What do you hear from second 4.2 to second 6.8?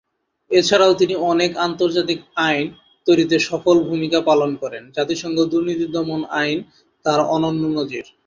পালন করেন; জাতিসংঘ দূর্নীতি দমন আইন